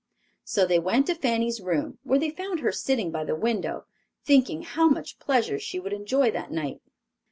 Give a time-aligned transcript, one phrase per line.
[0.43, 3.85] So they went to Fanny's room, where they found her sitting by the window,
[4.23, 6.81] thinking how much pleasure she would enjoy that night.